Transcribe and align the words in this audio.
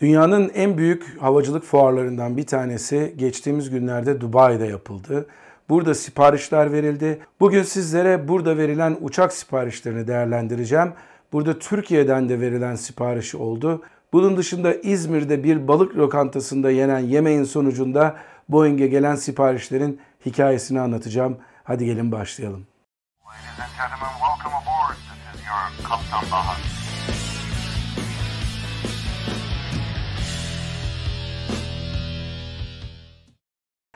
Dünyanın 0.00 0.50
en 0.54 0.78
büyük 0.78 1.22
havacılık 1.22 1.64
fuarlarından 1.64 2.36
bir 2.36 2.46
tanesi 2.46 3.14
geçtiğimiz 3.16 3.70
günlerde 3.70 4.20
Dubai'de 4.20 4.66
yapıldı. 4.66 5.26
Burada 5.68 5.94
siparişler 5.94 6.72
verildi. 6.72 7.20
Bugün 7.40 7.62
sizlere 7.62 8.28
burada 8.28 8.56
verilen 8.56 8.96
uçak 9.00 9.32
siparişlerini 9.32 10.06
değerlendireceğim. 10.06 10.92
Burada 11.32 11.58
Türkiye'den 11.58 12.28
de 12.28 12.40
verilen 12.40 12.74
siparişi 12.74 13.36
oldu. 13.36 13.82
Bunun 14.12 14.36
dışında 14.36 14.74
İzmir'de 14.74 15.44
bir 15.44 15.68
balık 15.68 15.96
lokantasında 15.96 16.70
yenen 16.70 16.98
yemeğin 16.98 17.44
sonucunda 17.44 18.16
Boeing'e 18.48 18.86
gelen 18.86 19.14
siparişlerin 19.14 20.00
hikayesini 20.26 20.80
anlatacağım. 20.80 21.38
Hadi 21.64 21.84
gelin 21.84 22.12
başlayalım. 22.12 22.66
Ladies 23.26 23.60
and 23.60 23.70
gentlemen, 23.78 24.12
welcome 24.18 24.56
aboard. 24.56 24.96
This 24.96 25.40
is 25.40 25.46
your 25.46 25.88
Kaptan 25.88 26.30
Bahar. 26.32 26.69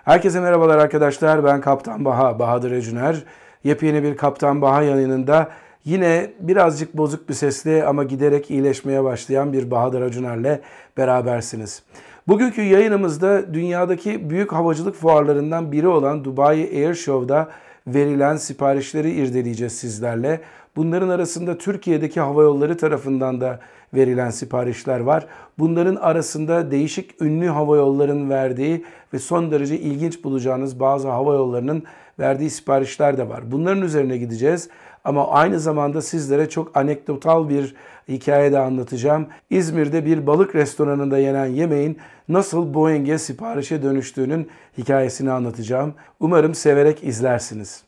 Herkese 0.04 0.40
merhabalar 0.40 0.78
arkadaşlar. 0.78 1.44
Ben 1.44 1.60
Kaptan 1.60 2.04
Baha, 2.04 2.38
Bahadır 2.38 2.70
Ecüner. 2.70 3.16
Yepyeni 3.64 4.02
bir 4.02 4.16
Kaptan 4.16 4.62
Baha 4.62 4.82
yayınında 4.82 5.48
yine 5.84 6.30
birazcık 6.40 6.96
bozuk 6.96 7.28
bir 7.28 7.34
sesle 7.34 7.84
ama 7.84 8.04
giderek 8.04 8.50
iyileşmeye 8.50 9.04
başlayan 9.04 9.52
bir 9.52 9.70
Bahadır 9.70 10.02
Acuner'le 10.02 10.60
berabersiniz. 10.96 11.82
Bugünkü 12.28 12.62
yayınımızda 12.62 13.54
dünyadaki 13.54 14.30
büyük 14.30 14.52
havacılık 14.52 14.94
fuarlarından 14.94 15.72
biri 15.72 15.88
olan 15.88 16.24
Dubai 16.24 16.60
Air 16.60 16.94
Show'da 16.94 17.48
verilen 17.86 18.36
siparişleri 18.36 19.10
irdeleyeceğiz 19.10 19.72
sizlerle. 19.72 20.40
Bunların 20.76 21.08
arasında 21.08 21.58
Türkiye'deki 21.58 22.20
havayolları 22.20 22.76
tarafından 22.76 23.40
da 23.40 23.60
verilen 23.94 24.30
siparişler 24.30 25.00
var. 25.00 25.26
Bunların 25.58 25.96
arasında 25.96 26.70
değişik 26.70 27.22
ünlü 27.22 27.46
havayolların 27.48 28.30
verdiği 28.30 28.84
ve 29.14 29.18
son 29.18 29.50
derece 29.50 29.78
ilginç 29.78 30.24
bulacağınız 30.24 30.80
bazı 30.80 31.08
havayollarının 31.08 31.82
verdiği 32.18 32.50
siparişler 32.50 33.18
de 33.18 33.28
var. 33.28 33.52
Bunların 33.52 33.82
üzerine 33.82 34.16
gideceğiz 34.16 34.68
ama 35.04 35.28
aynı 35.28 35.60
zamanda 35.60 36.02
sizlere 36.02 36.48
çok 36.48 36.76
anekdotal 36.76 37.48
bir 37.48 37.74
hikaye 38.08 38.52
de 38.52 38.58
anlatacağım. 38.58 39.26
İzmir'de 39.50 40.04
bir 40.04 40.26
balık 40.26 40.54
restoranında 40.54 41.18
yenen 41.18 41.46
yemeğin 41.46 41.98
nasıl 42.28 42.74
Boeing'e 42.74 43.18
siparişe 43.18 43.82
dönüştüğünün 43.82 44.48
hikayesini 44.78 45.32
anlatacağım. 45.32 45.94
Umarım 46.20 46.54
severek 46.54 47.04
izlersiniz. 47.04 47.82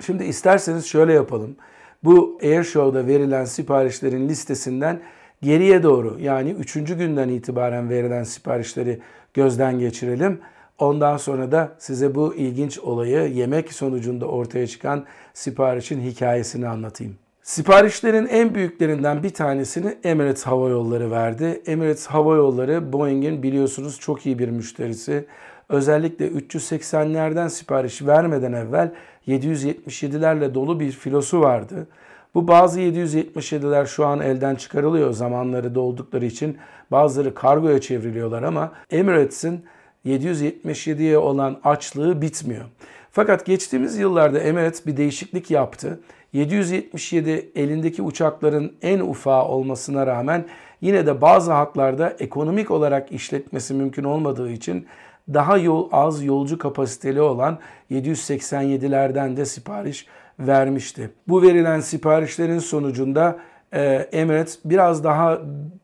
Şimdi 0.00 0.24
isterseniz 0.24 0.86
şöyle 0.86 1.12
yapalım. 1.12 1.56
Bu 2.04 2.38
Air 2.42 2.64
Show'da 2.64 3.06
verilen 3.06 3.44
siparişlerin 3.44 4.28
listesinden 4.28 5.00
geriye 5.42 5.82
doğru 5.82 6.16
yani 6.20 6.50
3. 6.50 6.74
günden 6.74 7.28
itibaren 7.28 7.90
verilen 7.90 8.24
siparişleri 8.24 9.00
gözden 9.34 9.78
geçirelim. 9.78 10.40
Ondan 10.78 11.16
sonra 11.16 11.52
da 11.52 11.72
size 11.78 12.14
bu 12.14 12.34
ilginç 12.34 12.78
olayı 12.78 13.32
yemek 13.32 13.72
sonucunda 13.72 14.26
ortaya 14.26 14.66
çıkan 14.66 15.04
siparişin 15.34 16.00
hikayesini 16.00 16.68
anlatayım. 16.68 17.14
Siparişlerin 17.42 18.26
en 18.26 18.54
büyüklerinden 18.54 19.22
bir 19.22 19.30
tanesini 19.30 19.96
Emirates 20.04 20.42
Hava 20.42 20.68
Yolları 20.68 21.10
verdi. 21.10 21.62
Emirates 21.66 22.06
Hava 22.06 22.36
Yolları 22.36 22.92
Boeing'in 22.92 23.42
biliyorsunuz 23.42 24.00
çok 24.00 24.26
iyi 24.26 24.38
bir 24.38 24.48
müşterisi. 24.48 25.26
Özellikle 25.68 26.28
380'lerden 26.28 27.48
sipariş 27.48 28.02
vermeden 28.02 28.52
evvel 28.52 28.92
777'lerle 29.28 30.54
dolu 30.54 30.80
bir 30.80 30.92
filosu 30.92 31.40
vardı. 31.40 31.86
Bu 32.34 32.48
bazı 32.48 32.80
777'ler 32.80 33.86
şu 33.86 34.06
an 34.06 34.20
elden 34.20 34.54
çıkarılıyor 34.54 35.12
zamanları 35.12 35.74
doldukları 35.74 36.24
için. 36.24 36.58
Bazıları 36.90 37.34
kargoya 37.34 37.80
çevriliyorlar 37.80 38.42
ama 38.42 38.72
Emirates'in 38.90 39.64
777'ye 40.06 41.18
olan 41.18 41.60
açlığı 41.64 42.22
bitmiyor. 42.22 42.64
Fakat 43.10 43.46
geçtiğimiz 43.46 43.98
yıllarda 43.98 44.38
Emirates 44.38 44.86
bir 44.86 44.96
değişiklik 44.96 45.50
yaptı. 45.50 46.00
777 46.32 47.50
elindeki 47.54 48.02
uçakların 48.02 48.72
en 48.82 49.00
ufağı 49.00 49.44
olmasına 49.44 50.06
rağmen 50.06 50.44
yine 50.80 51.06
de 51.06 51.20
bazı 51.20 51.52
hatlarda 51.52 52.16
ekonomik 52.18 52.70
olarak 52.70 53.12
işletmesi 53.12 53.74
mümkün 53.74 54.04
olmadığı 54.04 54.50
için 54.50 54.86
daha 55.34 55.56
yol, 55.56 55.88
az 55.92 56.24
yolcu 56.24 56.58
kapasiteli 56.58 57.20
olan 57.20 57.58
787'lerden 57.90 59.36
de 59.36 59.44
sipariş 59.44 60.06
vermişti. 60.38 61.10
Bu 61.28 61.42
verilen 61.42 61.80
siparişlerin 61.80 62.58
sonucunda 62.58 63.38
e, 63.72 64.08
Emirates 64.12 64.58
biraz 64.64 65.04
daha 65.04 65.38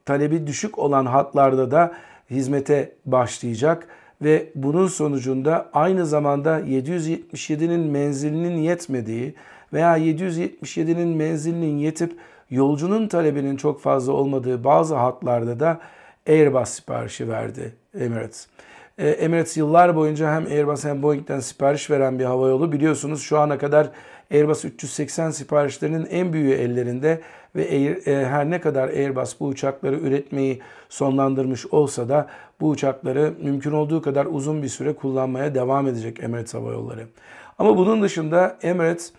talebi 0.04 0.46
düşük 0.46 0.78
olan 0.78 1.06
hatlarda 1.06 1.70
da 1.70 1.92
hizmete 2.30 2.92
başlayacak 3.06 3.88
ve 4.22 4.48
bunun 4.54 4.86
sonucunda 4.86 5.70
aynı 5.72 6.06
zamanda 6.06 6.60
777'nin 6.60 7.80
menzilinin 7.80 8.56
yetmediği 8.56 9.34
veya 9.72 9.98
777'nin 9.98 11.08
menzilinin 11.08 11.78
yetip 11.78 12.16
yolcunun 12.50 13.08
talebinin 13.08 13.56
çok 13.56 13.80
fazla 13.80 14.12
olmadığı 14.12 14.64
bazı 14.64 14.94
hatlarda 14.94 15.60
da 15.60 15.80
Airbus 16.28 16.68
siparişi 16.68 17.28
verdi 17.28 17.74
Emirates. 18.00 18.48
E, 19.02 19.08
Emirates 19.08 19.56
yıllar 19.56 19.96
boyunca 19.96 20.34
hem 20.34 20.46
Airbus 20.46 20.84
hem 20.84 21.02
Boeing'den 21.02 21.40
sipariş 21.40 21.90
veren 21.90 22.18
bir 22.18 22.24
havayolu. 22.24 22.72
Biliyorsunuz 22.72 23.22
şu 23.22 23.38
ana 23.38 23.58
kadar 23.58 23.90
Airbus 24.30 24.64
380 24.64 25.30
siparişlerinin 25.30 26.06
en 26.10 26.32
büyüğü 26.32 26.52
ellerinde 26.52 27.20
ve 27.56 27.62
e, 27.62 28.24
her 28.26 28.50
ne 28.50 28.60
kadar 28.60 28.88
Airbus 28.88 29.40
bu 29.40 29.46
uçakları 29.46 29.96
üretmeyi 29.96 30.60
sonlandırmış 30.88 31.66
olsa 31.66 32.08
da 32.08 32.26
bu 32.60 32.68
uçakları 32.68 33.32
mümkün 33.42 33.72
olduğu 33.72 34.02
kadar 34.02 34.26
uzun 34.26 34.62
bir 34.62 34.68
süre 34.68 34.92
kullanmaya 34.92 35.54
devam 35.54 35.88
edecek 35.88 36.22
Emirates 36.22 36.54
Hava 36.54 36.72
Yolları. 36.72 37.06
Ama 37.58 37.76
bunun 37.76 38.02
dışında 38.02 38.58
Emirates 38.62 39.12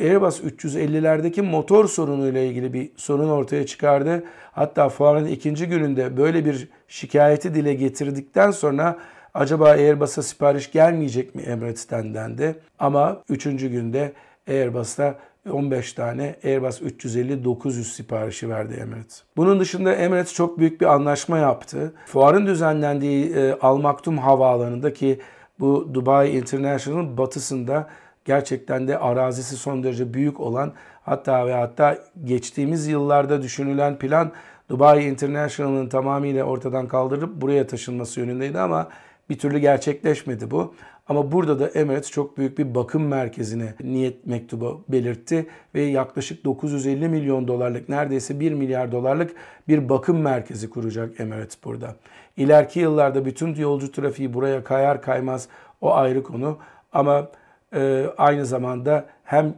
Airbus 0.00 0.40
350'lerdeki 0.40 1.42
motor 1.42 1.88
sorunuyla 1.88 2.40
ilgili 2.40 2.72
bir 2.72 2.90
sorun 2.96 3.28
ortaya 3.28 3.66
çıkardı. 3.66 4.24
Hatta 4.52 4.88
fuarın 4.88 5.26
ikinci 5.26 5.66
gününde 5.66 6.16
böyle 6.16 6.44
bir 6.44 6.68
şikayeti 6.88 7.54
dile 7.54 7.74
getirdikten 7.74 8.50
sonra 8.50 8.98
acaba 9.34 9.68
Airbus'a 9.68 10.22
sipariş 10.22 10.72
gelmeyecek 10.72 11.34
mi 11.34 11.42
Emirates'ten 11.42 12.14
dendi. 12.14 12.54
Ama 12.78 13.22
üçüncü 13.28 13.68
günde 13.68 14.12
Airbus'ta 14.48 15.14
15 15.50 15.92
tane 15.92 16.36
Airbus 16.44 16.82
350-900 16.82 17.70
siparişi 17.70 18.48
verdi 18.48 18.74
Emirates. 18.74 19.22
Bunun 19.36 19.60
dışında 19.60 19.94
Emirates 19.94 20.34
çok 20.34 20.58
büyük 20.58 20.80
bir 20.80 20.86
anlaşma 20.86 21.38
yaptı. 21.38 21.92
Fuarın 22.06 22.46
düzenlendiği 22.46 23.32
e, 23.34 23.58
Al 23.60 23.76
Maktum 23.76 24.18
Havaalanı'ndaki 24.18 25.20
bu 25.60 25.94
Dubai 25.94 26.36
International'ın 26.36 27.18
batısında 27.18 27.88
gerçekten 28.24 28.88
de 28.88 28.98
arazisi 28.98 29.56
son 29.56 29.82
derece 29.82 30.14
büyük 30.14 30.40
olan 30.40 30.72
hatta 31.02 31.46
ve 31.46 31.54
hatta 31.54 31.98
geçtiğimiz 32.24 32.86
yıllarda 32.86 33.42
düşünülen 33.42 33.98
plan 33.98 34.32
Dubai 34.68 35.04
International'ın 35.04 35.88
tamamıyla 35.88 36.44
ortadan 36.44 36.88
kaldırıp 36.88 37.40
buraya 37.40 37.66
taşınması 37.66 38.20
yönündeydi 38.20 38.58
ama 38.58 38.88
bir 39.30 39.38
türlü 39.38 39.58
gerçekleşmedi 39.58 40.50
bu. 40.50 40.74
Ama 41.08 41.32
burada 41.32 41.60
da 41.60 41.68
Emirates 41.68 42.10
çok 42.10 42.38
büyük 42.38 42.58
bir 42.58 42.74
bakım 42.74 43.06
merkezine 43.06 43.74
niyet 43.80 44.26
mektubu 44.26 44.84
belirtti 44.88 45.46
ve 45.74 45.82
yaklaşık 45.82 46.44
950 46.44 47.08
milyon 47.08 47.48
dolarlık 47.48 47.88
neredeyse 47.88 48.40
1 48.40 48.52
milyar 48.52 48.92
dolarlık 48.92 49.32
bir 49.68 49.88
bakım 49.88 50.20
merkezi 50.20 50.70
kuracak 50.70 51.20
Emirates 51.20 51.58
burada. 51.64 51.96
İleriki 52.36 52.80
yıllarda 52.80 53.24
bütün 53.24 53.54
yolcu 53.54 53.92
trafiği 53.92 54.34
buraya 54.34 54.64
kayar 54.64 55.02
kaymaz 55.02 55.48
o 55.80 55.94
ayrı 55.94 56.22
konu 56.22 56.58
ama 56.92 57.28
e, 57.74 58.06
aynı 58.18 58.46
zamanda 58.46 59.06
hem 59.24 59.54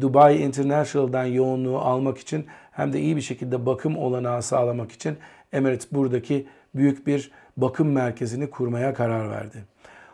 Dubai 0.00 0.36
International'dan 0.36 1.24
yoğunluğu 1.24 1.78
almak 1.78 2.18
için 2.18 2.46
hem 2.70 2.92
de 2.92 3.00
iyi 3.00 3.16
bir 3.16 3.20
şekilde 3.20 3.66
bakım 3.66 3.96
olanağı 3.96 4.42
sağlamak 4.42 4.92
için 4.92 5.16
Emirates 5.52 5.92
buradaki 5.92 6.46
büyük 6.74 7.06
bir 7.06 7.30
bakım 7.56 7.92
merkezini 7.92 8.50
kurmaya 8.50 8.94
karar 8.94 9.30
verdi. 9.30 9.64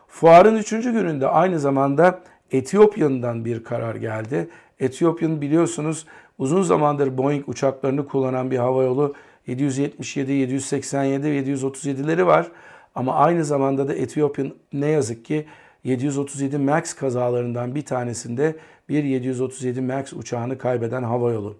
Fuarın 0.07 0.55
üçüncü 0.55 0.91
gününde 0.91 1.27
aynı 1.27 1.59
zamanda 1.59 2.19
Etiyopya'dan 2.51 3.45
bir 3.45 3.63
karar 3.63 3.95
geldi. 3.95 4.49
Etiyopya'nın 4.79 5.41
biliyorsunuz 5.41 6.05
uzun 6.37 6.61
zamandır 6.61 7.17
Boeing 7.17 7.49
uçaklarını 7.49 8.07
kullanan 8.07 8.51
bir 8.51 8.57
havayolu 8.57 9.13
777, 9.47 10.31
787 10.31 11.23
ve 11.23 11.41
737'leri 11.41 12.25
var. 12.25 12.47
Ama 12.95 13.15
aynı 13.15 13.45
zamanda 13.45 13.87
da 13.87 13.93
Etiyopya 13.93 14.45
ne 14.73 14.87
yazık 14.87 15.25
ki 15.25 15.45
737 15.85 16.57
MAX 16.57 16.93
kazalarından 16.93 17.75
bir 17.75 17.81
tanesinde 17.85 18.55
bir 18.89 19.03
737 19.03 19.81
MAX 19.81 20.13
uçağını 20.13 20.57
kaybeden 20.57 21.03
havayolu. 21.03 21.57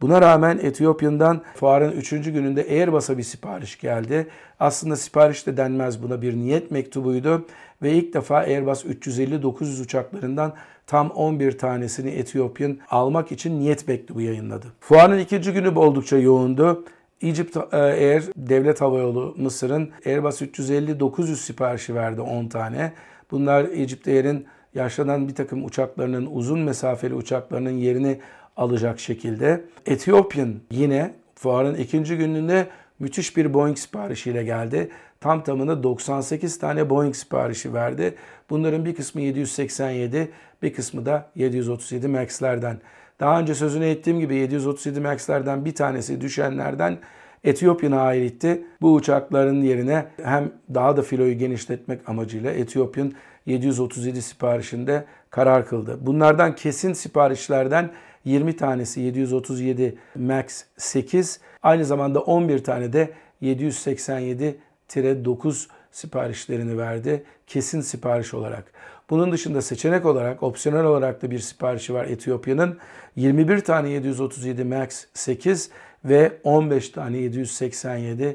Buna 0.00 0.22
rağmen 0.22 0.58
Etiyopya'dan 0.62 1.42
fuarın 1.54 1.92
3. 1.92 2.10
gününde 2.10 2.66
Airbus'a 2.70 3.18
bir 3.18 3.22
sipariş 3.22 3.78
geldi. 3.78 4.26
Aslında 4.60 4.96
sipariş 4.96 5.46
de 5.46 5.56
denmez 5.56 6.02
buna 6.02 6.22
bir 6.22 6.36
niyet 6.36 6.70
mektubuydu 6.70 7.46
ve 7.82 7.92
ilk 7.92 8.14
defa 8.14 8.36
Airbus 8.36 8.84
350-900 8.84 9.82
uçaklarından 9.82 10.52
tam 10.86 11.10
11 11.10 11.58
tanesini 11.58 12.10
Etiyopya'nın 12.10 12.78
almak 12.90 13.32
için 13.32 13.60
niyet 13.60 13.88
mektubu 13.88 14.20
yayınladı. 14.20 14.66
Fuarın 14.80 15.18
ikinci 15.18 15.52
günü 15.52 15.68
oldukça 15.68 16.18
yoğundu. 16.18 16.84
Egypt 17.22 17.56
Air 17.74 18.24
devlet 18.36 18.80
havayolu 18.80 19.34
Mısır'ın 19.38 19.90
Airbus 20.06 20.42
350-900 20.42 21.36
siparişi 21.36 21.94
verdi 21.94 22.20
10 22.20 22.48
tane. 22.48 22.92
Bunlar 23.34 23.64
Egypt 23.64 24.08
Air'in 24.08 24.46
yaşlanan 24.74 25.28
bir 25.28 25.34
takım 25.34 25.64
uçaklarının 25.64 26.26
uzun 26.26 26.60
mesafeli 26.60 27.14
uçaklarının 27.14 27.70
yerini 27.70 28.20
alacak 28.56 29.00
şekilde. 29.00 29.64
Ethiopian 29.86 30.54
yine 30.70 31.14
fuarın 31.34 31.74
ikinci 31.74 32.16
gününde 32.16 32.66
müthiş 32.98 33.36
bir 33.36 33.54
Boeing 33.54 33.78
siparişiyle 33.78 34.44
geldi. 34.44 34.90
Tam 35.20 35.44
tamına 35.44 35.82
98 35.82 36.58
tane 36.58 36.90
Boeing 36.90 37.16
siparişi 37.16 37.74
verdi. 37.74 38.14
Bunların 38.50 38.84
bir 38.84 38.94
kısmı 38.94 39.20
787, 39.20 40.30
bir 40.62 40.74
kısmı 40.74 41.06
da 41.06 41.30
737 41.34 42.08
MAX'lerden. 42.08 42.80
Daha 43.20 43.40
önce 43.40 43.54
sözünü 43.54 43.86
ettiğim 43.86 44.20
gibi 44.20 44.34
737 44.34 45.00
MAX'lerden 45.00 45.64
bir 45.64 45.74
tanesi 45.74 46.20
düşenlerden 46.20 46.98
Etiyopya'na 47.44 48.00
aitti. 48.00 48.64
Bu 48.82 48.94
uçakların 48.94 49.62
yerine 49.62 50.06
hem 50.22 50.52
daha 50.74 50.96
da 50.96 51.02
filoyu 51.02 51.38
genişletmek 51.38 52.08
amacıyla 52.08 52.50
Etiyopya'nın 52.50 53.14
737 53.46 54.22
siparişinde 54.22 55.04
karar 55.30 55.66
kıldı. 55.66 55.98
Bunlardan 56.00 56.54
kesin 56.54 56.92
siparişlerden 56.92 57.90
20 58.24 58.56
tanesi 58.56 59.00
737 59.00 59.98
MAX 60.14 60.64
8, 60.76 61.40
aynı 61.62 61.84
zamanda 61.84 62.20
11 62.20 62.64
tane 62.64 62.92
de 62.92 63.10
787-9 63.42 65.66
siparişlerini 65.92 66.78
verdi 66.78 67.24
kesin 67.46 67.80
sipariş 67.80 68.34
olarak. 68.34 68.64
Bunun 69.10 69.32
dışında 69.32 69.62
seçenek 69.62 70.06
olarak, 70.06 70.42
opsiyonel 70.42 70.84
olarak 70.84 71.22
da 71.22 71.30
bir 71.30 71.38
siparişi 71.38 71.94
var 71.94 72.04
Etiyopya'nın. 72.04 72.78
21 73.16 73.60
tane 73.60 73.90
737 73.90 74.64
MAX 74.64 75.04
8 75.14 75.70
ve 76.04 76.32
15 76.44 76.88
tane 76.88 77.16
787-9 77.16 78.34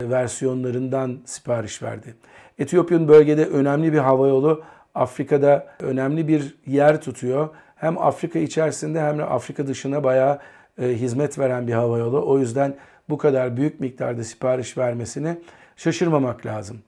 versiyonlarından 0.00 1.18
sipariş 1.24 1.82
verdi. 1.82 2.14
Etiyopya'nın 2.58 3.08
bölgede 3.08 3.46
önemli 3.46 3.92
bir 3.92 3.98
havayolu, 3.98 4.62
Afrika'da 4.94 5.66
önemli 5.80 6.28
bir 6.28 6.56
yer 6.66 7.00
tutuyor. 7.00 7.48
Hem 7.76 7.98
Afrika 7.98 8.38
içerisinde 8.38 9.00
hem 9.00 9.18
de 9.18 9.24
Afrika 9.24 9.66
dışına 9.66 10.04
bayağı 10.04 10.38
e, 10.78 10.86
hizmet 10.88 11.38
veren 11.38 11.66
bir 11.66 11.72
havayolu. 11.72 12.26
O 12.26 12.38
yüzden 12.38 12.74
bu 13.08 13.18
kadar 13.18 13.56
büyük 13.56 13.80
miktarda 13.80 14.24
sipariş 14.24 14.78
vermesini 14.78 15.36
şaşırmamak 15.76 16.46
lazım. 16.46 16.78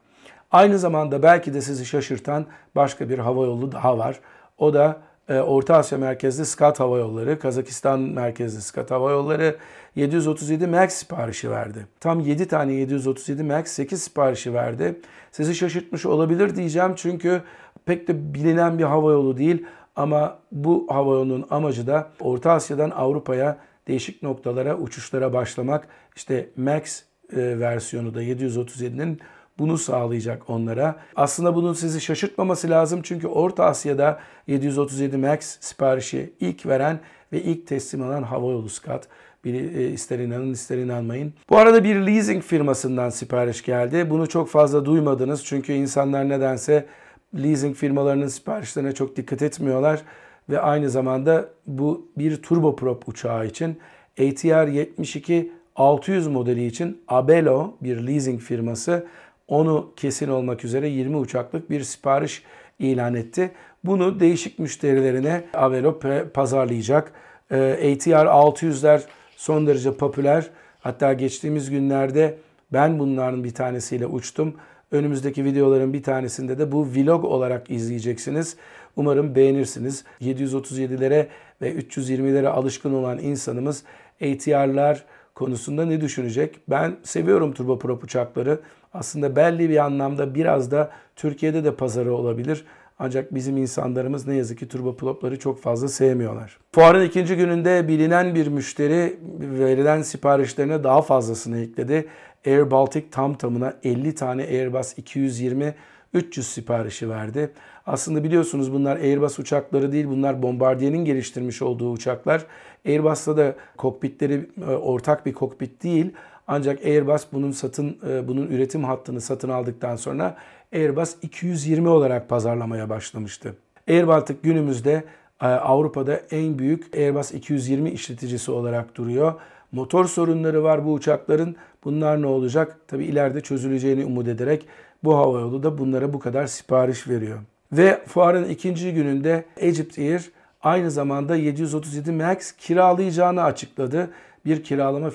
Aynı 0.51 0.79
zamanda 0.79 1.23
belki 1.23 1.55
de 1.55 1.61
sizi 1.61 1.87
şaşırtan 1.87 2.47
başka 2.77 3.09
bir 3.09 3.19
havayolu 3.19 3.73
daha 3.73 3.99
var. 3.99 4.21
O 4.59 4.75
da 4.75 5.01
Orta 5.29 5.77
Asya 5.77 5.99
merkezli 5.99 6.47
SCAT 6.47 6.81
Hava 6.81 6.99
Yolları, 6.99 7.39
Kazakistan 7.39 8.01
merkezli 8.01 8.63
SCAT 8.63 8.91
Hava 8.91 9.11
Yolları 9.11 9.57
737 9.97 10.67
MAX 10.67 10.95
siparişi 10.95 11.51
verdi. 11.51 11.87
Tam 12.01 12.21
7 12.21 12.49
tane 12.49 12.73
737 12.73 13.43
MAX 13.43 13.69
8 13.69 14.03
siparişi 14.03 14.55
verdi. 14.55 15.01
Sizi 15.33 15.55
şaşırtmış 15.55 16.07
olabilir 16.07 16.57
diyeceğim 16.57 16.93
çünkü 16.97 17.43
pek 17.87 18.09
de 18.09 18.35
bilinen 18.35 18.79
bir 18.79 18.85
hava 18.85 19.13
yolu 19.13 19.37
değil 19.37 19.67
ama 19.97 20.39
bu 20.53 20.87
hava 20.91 21.15
yolunun 21.15 21.47
amacı 21.51 21.87
da 21.87 22.11
Orta 22.21 22.53
Asya'dan 22.53 22.91
Avrupa'ya 22.91 23.59
değişik 23.89 24.23
noktalara 24.23 24.77
uçuşlara 24.77 25.33
başlamak. 25.33 25.89
İşte 26.17 26.51
MAX 26.57 27.03
e, 27.33 27.61
versiyonu 27.61 28.15
da 28.15 28.23
737'nin 28.23 29.21
bunu 29.59 29.79
sağlayacak 29.79 30.51
onlara. 30.51 30.97
Aslında 31.17 31.55
bunun 31.55 31.73
sizi 31.73 32.01
şaşırtmaması 32.01 32.71
lazım 32.71 33.01
çünkü 33.03 33.27
Orta 33.27 33.65
Asya'da 33.65 34.21
737 34.47 35.17
MAX 35.17 35.59
siparişi 35.61 36.33
ilk 36.41 36.67
veren 36.67 37.01
ve 37.33 37.43
ilk 37.43 37.67
teslim 37.67 38.03
alan 38.03 38.23
havayolu 38.23 38.69
SCAT. 38.69 39.09
Bir, 39.45 39.75
e, 39.75 39.89
ister 39.89 40.19
inanın 40.19 40.53
ister 40.53 40.79
inanmayın. 40.79 41.35
Bu 41.51 41.57
arada 41.57 41.85
bir 41.85 41.97
leasing 41.97 42.43
firmasından 42.43 43.11
sipariş 43.11 43.63
geldi. 43.63 44.11
Bunu 44.11 44.29
çok 44.29 44.49
fazla 44.49 44.85
duymadınız 44.85 45.45
çünkü 45.45 45.73
insanlar 45.73 46.29
nedense 46.29 46.87
leasing 47.35 47.77
firmalarının 47.77 48.29
siparişlerine 48.29 48.93
çok 48.93 49.17
dikkat 49.17 49.43
etmiyorlar. 49.43 50.03
Ve 50.51 50.61
aynı 50.61 50.91
zamanda 50.91 51.49
bu 51.67 52.09
bir 52.19 52.37
turboprop 52.37 53.09
uçağı 53.09 53.47
için 53.47 53.79
ATR 54.19 54.67
72 54.67 55.53
600 55.77 56.27
modeli 56.27 56.67
için 56.67 57.03
Abelo 57.09 57.77
bir 57.81 58.07
leasing 58.07 58.41
firması 58.41 59.07
onu 59.49 59.93
kesin 59.97 60.29
olmak 60.29 60.65
üzere 60.65 60.89
20 60.89 61.17
uçaklık 61.17 61.71
bir 61.71 61.83
sipariş 61.83 62.43
ilan 62.79 63.15
etti. 63.15 63.51
Bunu 63.85 64.21
değişik 64.21 64.59
müşterilerine 64.59 65.45
Avelo 65.55 65.99
pazarlayacak. 66.35 67.13
Ee, 67.51 67.57
ATR 67.73 68.27
600'ler 68.27 69.01
son 69.37 69.67
derece 69.67 69.97
popüler. 69.97 70.51
Hatta 70.81 71.13
geçtiğimiz 71.13 71.71
günlerde 71.71 72.39
ben 72.73 72.99
bunların 72.99 73.45
bir 73.45 73.55
tanesiyle 73.55 74.07
uçtum. 74.07 74.55
Önümüzdeki 74.91 75.45
videoların 75.45 75.93
bir 75.93 76.03
tanesinde 76.03 76.59
de 76.59 76.73
bu 76.73 76.87
vlog 76.87 77.25
olarak 77.25 77.71
izleyeceksiniz. 77.71 78.57
Umarım 78.97 79.35
beğenirsiniz. 79.35 80.05
737'lere 80.21 81.27
ve 81.63 81.75
320'lere 81.75 82.47
alışkın 82.47 82.95
olan 82.95 83.19
insanımız 83.19 83.83
ATR'lar 84.23 85.05
konusunda 85.35 85.87
ne 85.87 86.01
düşünecek? 86.01 86.61
Ben 86.69 86.97
seviyorum 87.03 87.53
turboprop 87.53 88.05
uçakları. 88.05 88.61
Aslında 88.95 89.37
belli 89.37 89.71
bir 89.71 89.85
anlamda 89.85 90.35
biraz 90.35 90.71
da 90.71 90.91
Türkiye'de 91.17 91.65
de 91.65 91.75
pazarı 91.75 92.15
olabilir. 92.15 92.65
Ancak 92.99 93.35
bizim 93.35 93.57
insanlarımız 93.57 94.27
ne 94.27 94.37
yazık 94.37 94.59
ki 94.59 94.69
turbopropları 94.69 95.39
çok 95.39 95.61
fazla 95.61 95.89
sevmiyorlar. 95.89 96.59
Fuarın 96.73 97.05
ikinci 97.05 97.37
gününde 97.37 97.89
bilinen 97.89 98.35
bir 98.35 98.47
müşteri 98.47 99.17
verilen 99.41 100.03
siparişlerine 100.03 100.85
daha 100.85 101.03
fazlasını 101.03 101.59
ekledi. 101.59 102.07
Air 102.47 102.71
Baltic 102.71 103.07
tam 103.11 103.35
tamına 103.35 103.75
50 103.85 104.15
tane 104.15 104.43
Airbus 104.43 104.99
220 104.99 105.75
300 106.15 106.47
siparişi 106.47 107.11
verdi. 107.11 107.51
Aslında 107.87 108.25
biliyorsunuz 108.25 108.73
bunlar 108.73 108.97
Airbus 108.97 109.39
uçakları 109.39 109.93
değil, 109.93 110.07
bunlar 110.07 110.43
Bombardier'in 110.43 111.05
geliştirmiş 111.05 111.63
olduğu 111.63 111.91
uçaklar. 111.91 112.47
Airbus'ta 112.87 113.37
da 113.37 113.55
kokpitleri 113.77 114.51
e, 114.69 114.71
ortak 114.71 115.27
bir 115.27 115.33
kokpit 115.33 115.83
değil. 115.83 116.13
Ancak 116.47 116.85
Airbus 116.87 117.27
bunun 117.33 117.51
satın 117.51 117.99
e, 118.09 118.29
bunun 118.29 118.47
üretim 118.47 118.85
hattını 118.85 119.21
satın 119.21 119.49
aldıktan 119.49 119.97
sonra 119.97 120.37
Airbus 120.73 121.15
220 121.23 121.89
olarak 121.89 122.29
pazarlamaya 122.29 122.91
başlamıştı. 122.91 123.55
Airbus 123.89 124.25
günümüzde 124.43 125.05
e, 125.43 125.47
Avrupa'da 125.47 126.15
en 126.31 126.59
büyük 126.59 126.97
Airbus 126.97 127.33
220 127.33 127.91
işleticisi 127.91 128.51
olarak 128.51 128.97
duruyor. 128.97 129.35
Motor 129.73 130.05
sorunları 130.05 130.63
var 130.63 130.85
bu 130.85 130.93
uçakların. 130.93 131.57
Bunlar 131.85 132.23
ne 132.23 132.27
olacak? 132.27 132.79
Tabi 132.89 133.05
ileride 133.05 133.41
çözüleceğini 133.41 134.05
umut 134.05 134.29
ederek 134.29 134.67
bu 135.05 135.17
havayolu 135.17 135.63
da 135.63 135.79
bunlara 135.79 136.13
bu 136.13 136.19
kadar 136.19 136.47
sipariş 136.47 137.09
veriyor. 137.09 137.39
Ve 137.73 138.01
fuarın 138.07 138.49
ikinci 138.49 138.95
gününde 138.95 139.45
Egypt 139.57 139.99
Air 139.99 140.31
aynı 140.65 140.91
zamanda 140.91 141.37
737 141.37 142.13
MAX 142.13 142.53
kiralayacağını 142.53 143.43
açıkladı. 143.43 144.11
Bir 144.47 144.65
kiralama 144.65 145.09
e, 145.09 145.13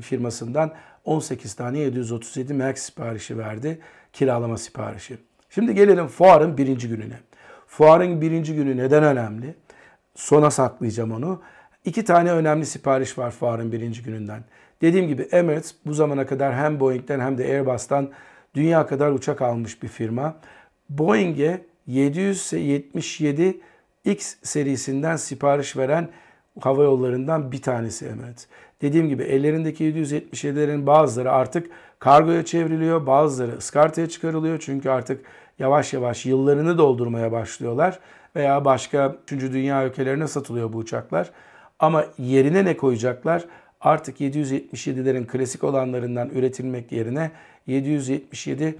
firmasından 0.00 0.72
18 1.04 1.54
tane 1.54 1.78
737 1.78 2.54
MAX 2.54 2.82
siparişi 2.82 3.38
verdi. 3.38 3.78
Kiralama 4.12 4.58
siparişi. 4.58 5.18
Şimdi 5.50 5.74
gelelim 5.74 6.06
fuarın 6.06 6.58
birinci 6.58 6.88
gününe. 6.88 7.18
Fuarın 7.66 8.20
birinci 8.20 8.54
günü 8.54 8.76
neden 8.76 9.04
önemli? 9.04 9.54
Sona 10.14 10.50
saklayacağım 10.50 11.12
onu. 11.12 11.42
İki 11.84 12.04
tane 12.04 12.32
önemli 12.32 12.66
sipariş 12.66 13.18
var 13.18 13.30
fuarın 13.30 13.72
birinci 13.72 14.02
gününden. 14.02 14.44
Dediğim 14.82 15.08
gibi 15.08 15.22
Emirates 15.22 15.74
bu 15.86 15.94
zamana 15.94 16.26
kadar 16.26 16.54
hem 16.54 16.80
Boeing'den 16.80 17.20
hem 17.20 17.38
de 17.38 17.44
Airbus'tan 17.44 18.10
dünya 18.54 18.86
kadar 18.86 19.12
uçak 19.12 19.42
almış 19.42 19.82
bir 19.82 19.88
firma. 19.88 20.36
Boeing'e 20.88 21.64
777 21.86 23.60
X 24.04 24.36
serisinden 24.42 25.16
sipariş 25.16 25.76
veren 25.76 26.08
hava 26.60 26.82
yollarından 26.82 27.52
bir 27.52 27.62
tanesi 27.62 28.06
Emirates. 28.06 28.46
Dediğim 28.82 29.08
gibi 29.08 29.22
ellerindeki 29.22 29.84
777'lerin 29.84 30.86
bazıları 30.86 31.32
artık 31.32 31.70
kargoya 31.98 32.44
çevriliyor, 32.44 33.06
bazıları 33.06 33.52
ıskartaya 33.52 34.08
çıkarılıyor. 34.08 34.58
Çünkü 34.58 34.90
artık 34.90 35.24
yavaş 35.58 35.92
yavaş 35.92 36.26
yıllarını 36.26 36.78
doldurmaya 36.78 37.32
başlıyorlar. 37.32 37.98
Veya 38.36 38.64
başka 38.64 39.16
3. 39.30 39.40
dünya 39.40 39.86
ülkelerine 39.86 40.28
satılıyor 40.28 40.72
bu 40.72 40.78
uçaklar. 40.78 41.30
Ama 41.78 42.04
yerine 42.18 42.64
ne 42.64 42.76
koyacaklar? 42.76 43.44
Artık 43.80 44.20
777'lerin 44.20 45.26
klasik 45.26 45.64
olanlarından 45.64 46.30
üretilmek 46.30 46.92
yerine 46.92 47.30
777 47.66 48.78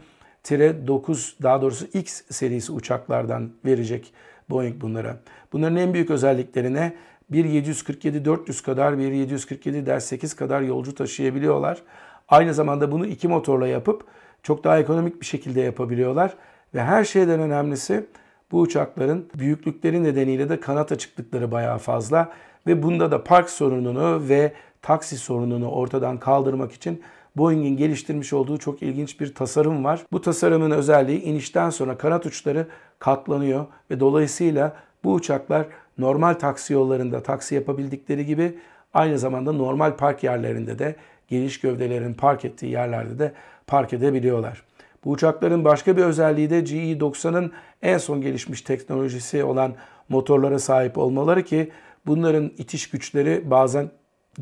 9 0.50 1.36
daha 1.42 1.62
doğrusu 1.62 1.86
X 1.94 2.22
serisi 2.30 2.72
uçaklardan 2.72 3.50
verecek 3.64 4.12
Boeing 4.50 4.80
bunlara. 4.80 5.16
Bunların 5.52 5.76
en 5.76 5.94
büyük 5.94 6.10
özelliklerine 6.10 6.92
bir 7.30 7.44
747-400 7.44 8.64
kadar, 8.64 8.98
bir 8.98 9.12
747-8 9.12 10.36
kadar 10.36 10.60
yolcu 10.60 10.94
taşıyabiliyorlar. 10.94 11.82
Aynı 12.28 12.54
zamanda 12.54 12.92
bunu 12.92 13.06
iki 13.06 13.28
motorla 13.28 13.66
yapıp 13.66 14.04
çok 14.42 14.64
daha 14.64 14.78
ekonomik 14.78 15.20
bir 15.20 15.26
şekilde 15.26 15.60
yapabiliyorlar. 15.60 16.34
Ve 16.74 16.82
her 16.82 17.04
şeyden 17.04 17.40
önemlisi 17.40 18.06
bu 18.52 18.60
uçakların 18.60 19.28
büyüklükleri 19.38 20.04
nedeniyle 20.04 20.48
de 20.48 20.60
kanat 20.60 20.92
açıklıkları 20.92 21.50
bayağı 21.50 21.78
fazla. 21.78 22.32
Ve 22.66 22.82
bunda 22.82 23.10
da 23.10 23.24
park 23.24 23.50
sorununu 23.50 24.28
ve 24.28 24.52
taksi 24.82 25.18
sorununu 25.18 25.70
ortadan 25.70 26.18
kaldırmak 26.18 26.72
için 26.72 27.02
Boeing'in 27.36 27.76
geliştirmiş 27.76 28.32
olduğu 28.32 28.58
çok 28.58 28.82
ilginç 28.82 29.20
bir 29.20 29.34
tasarım 29.34 29.84
var. 29.84 30.00
Bu 30.12 30.20
tasarımın 30.20 30.70
özelliği 30.70 31.22
inişten 31.22 31.70
sonra 31.70 31.98
kanat 31.98 32.26
uçları 32.26 32.66
katlanıyor 32.98 33.66
ve 33.90 34.00
dolayısıyla 34.00 34.76
bu 35.04 35.12
uçaklar 35.12 35.66
normal 35.98 36.34
taksi 36.34 36.72
yollarında 36.72 37.22
taksi 37.22 37.54
yapabildikleri 37.54 38.26
gibi 38.26 38.58
aynı 38.94 39.18
zamanda 39.18 39.52
normal 39.52 39.96
park 39.96 40.24
yerlerinde 40.24 40.78
de 40.78 40.96
geniş 41.28 41.60
gövdelerin 41.60 42.14
park 42.14 42.44
ettiği 42.44 42.72
yerlerde 42.72 43.18
de 43.18 43.32
park 43.66 43.92
edebiliyorlar. 43.92 44.62
Bu 45.04 45.10
uçakların 45.10 45.64
başka 45.64 45.96
bir 45.96 46.02
özelliği 46.02 46.50
de 46.50 46.60
GE90'ın 46.60 47.52
en 47.82 47.98
son 47.98 48.20
gelişmiş 48.20 48.62
teknolojisi 48.62 49.44
olan 49.44 49.74
motorlara 50.08 50.58
sahip 50.58 50.98
olmaları 50.98 51.42
ki 51.42 51.70
bunların 52.06 52.50
itiş 52.58 52.90
güçleri 52.90 53.50
bazen 53.50 53.90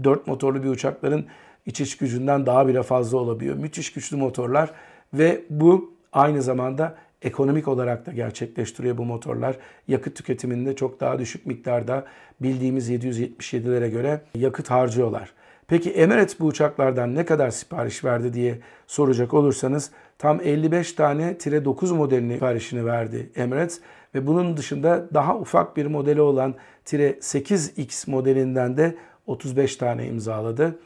4 0.04 0.26
motorlu 0.26 0.62
bir 0.62 0.68
uçakların 0.68 1.26
itiş 1.66 1.96
gücünden 1.96 2.46
daha 2.46 2.68
bile 2.68 2.82
fazla 2.82 3.18
olabiliyor. 3.18 3.56
Müthiş 3.56 3.92
güçlü 3.92 4.16
motorlar 4.16 4.70
ve 5.14 5.40
bu 5.50 5.94
aynı 6.12 6.42
zamanda 6.42 6.96
ekonomik 7.22 7.68
olarak 7.68 8.06
da 8.06 8.12
gerçekleştiriyor 8.12 8.98
bu 8.98 9.04
motorlar. 9.04 9.56
Yakıt 9.88 10.16
tüketiminde 10.16 10.76
çok 10.76 11.00
daha 11.00 11.18
düşük 11.18 11.46
miktarda 11.46 12.04
bildiğimiz 12.40 12.90
777'lere 12.90 13.88
göre 13.88 14.20
yakıt 14.34 14.70
harcıyorlar. 14.70 15.32
Peki 15.68 15.90
Emirates 15.90 16.40
bu 16.40 16.46
uçaklardan 16.46 17.14
ne 17.14 17.24
kadar 17.24 17.50
sipariş 17.50 18.04
verdi 18.04 18.34
diye 18.34 18.58
soracak 18.86 19.34
olursanız 19.34 19.90
tam 20.18 20.40
55 20.40 20.92
tane 20.92 21.38
Tire 21.38 21.64
9 21.64 21.92
modelini 21.92 22.34
siparişini 22.34 22.86
verdi 22.86 23.30
Emirates 23.36 23.80
ve 24.14 24.26
bunun 24.26 24.56
dışında 24.56 25.08
daha 25.14 25.38
ufak 25.38 25.76
bir 25.76 25.86
modeli 25.86 26.20
olan 26.20 26.54
Tire 26.84 27.10
8X 27.10 28.10
modelinden 28.10 28.76
de 28.76 28.94
35 29.26 29.76
tane 29.76 30.06
imzaladı. 30.06 30.78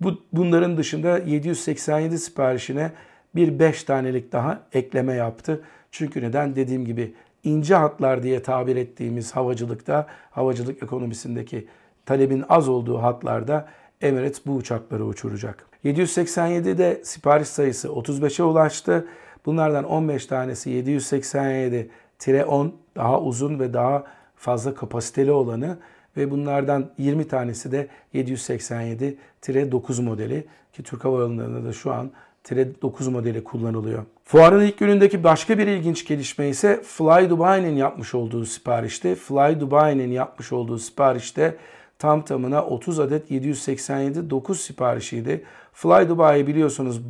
Bu, 0.00 0.22
bunların 0.32 0.76
dışında 0.76 1.18
787 1.18 2.18
siparişine 2.18 2.92
bir 3.34 3.58
5 3.58 3.84
tanelik 3.84 4.32
daha 4.32 4.60
ekleme 4.72 5.14
yaptı. 5.14 5.62
Çünkü 5.90 6.22
neden? 6.22 6.56
Dediğim 6.56 6.84
gibi 6.84 7.14
ince 7.44 7.74
hatlar 7.74 8.22
diye 8.22 8.42
tabir 8.42 8.76
ettiğimiz 8.76 9.36
havacılıkta, 9.36 10.06
havacılık 10.30 10.82
ekonomisindeki 10.82 11.68
talebin 12.06 12.44
az 12.48 12.68
olduğu 12.68 13.02
hatlarda 13.02 13.68
Emirates 14.00 14.46
bu 14.46 14.52
uçakları 14.52 15.04
uçuracak. 15.04 15.66
787'de 15.84 17.00
sipariş 17.04 17.48
sayısı 17.48 17.88
35'e 17.88 18.44
ulaştı. 18.44 19.06
Bunlardan 19.46 19.84
15 19.84 20.26
tanesi 20.26 20.70
787-10 20.70 22.70
daha 22.96 23.20
uzun 23.20 23.58
ve 23.58 23.74
daha 23.74 24.04
fazla 24.36 24.74
kapasiteli 24.74 25.32
olanı 25.32 25.78
ve 26.18 26.30
bunlardan 26.30 26.90
20 26.98 27.28
tanesi 27.28 27.72
de 27.72 27.88
787-9 28.14 30.02
modeli 30.02 30.46
ki 30.72 30.82
Türk 30.82 31.04
Hava 31.04 31.20
Yolları'nda 31.20 31.64
da 31.64 31.72
şu 31.72 31.92
an 31.92 32.10
9 32.82 33.08
modeli 33.08 33.44
kullanılıyor. 33.44 34.04
Fuarın 34.24 34.60
ilk 34.60 34.78
günündeki 34.78 35.24
başka 35.24 35.58
bir 35.58 35.66
ilginç 35.66 36.06
gelişme 36.06 36.48
ise 36.48 36.82
Fly 36.82 37.30
Dubai'nin 37.30 37.76
yapmış 37.76 38.14
olduğu 38.14 38.44
siparişte. 38.44 39.14
Fly 39.14 39.60
Dubai'nin 39.60 40.10
yapmış 40.10 40.52
olduğu 40.52 40.78
siparişte 40.78 41.56
tam 41.98 42.24
tamına 42.24 42.64
30 42.64 43.00
adet 43.00 43.30
787 43.30 44.30
9 44.30 44.60
siparişiydi. 44.60 45.44
Fly 45.72 46.08
Dubai 46.08 46.46
biliyorsunuz 46.46 47.00